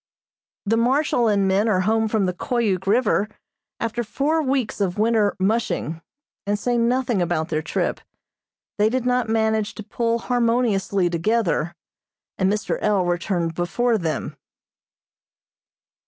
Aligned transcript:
The 0.65 0.77
Marshal 0.77 1.27
and 1.27 1.47
men 1.47 1.67
are 1.69 1.81
home 1.81 2.07
from 2.07 2.25
the 2.25 2.33
Koyuk 2.33 2.87
River, 2.87 3.29
after 3.79 4.03
four 4.03 4.41
weeks 4.41 4.81
of 4.81 4.97
winter 4.97 5.35
"mushing," 5.37 6.01
and 6.47 6.57
say 6.57 6.75
nothing 6.75 7.21
about 7.21 7.49
their 7.49 7.61
trip. 7.61 8.01
They 8.79 8.89
did 8.89 9.05
not 9.05 9.29
manage 9.29 9.75
to 9.75 9.83
pull 9.83 10.17
harmoniously 10.17 11.07
together, 11.07 11.75
and 12.39 12.51
Mr. 12.51 12.79
L. 12.81 13.05
returned 13.05 13.53
before 13.53 13.99
them. 13.99 14.35